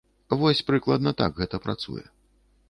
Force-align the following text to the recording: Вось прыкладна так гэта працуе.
Вось 0.39 0.63
прыкладна 0.69 1.13
так 1.21 1.31
гэта 1.43 1.61
працуе. 1.67 2.05